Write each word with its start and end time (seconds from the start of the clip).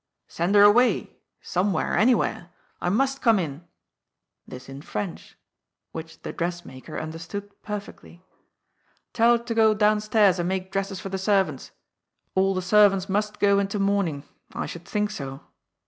"Send 0.27 0.55
her 0.55 0.63
away, 0.63 1.15
somewhere, 1.43 1.95
anywhere. 1.95 2.49
I 2.81 2.89
must 2.89 3.21
come 3.21 3.37
in"— 3.37 3.67
this 4.47 4.67
in 4.67 4.81
French, 4.81 5.37
which 5.91 6.23
the 6.23 6.33
dressmaker 6.33 6.99
understood 6.99 7.61
perfectly. 7.61 8.23
'*Tell 9.13 9.37
her 9.37 9.43
to 9.43 9.53
go 9.53 9.75
downstairs 9.75 10.39
and 10.39 10.49
make 10.49 10.71
dresses 10.71 10.99
for 10.99 11.11
tiie 11.11 11.19
servants. 11.19 11.69
All 12.33 12.55
the 12.55 12.63
servants 12.63 13.09
must 13.09 13.39
go 13.39 13.59
into 13.59 13.77
mourning. 13.77 14.23
I 14.53 14.65
should 14.65 14.85
think 14.87 15.11
so. 15.11 15.41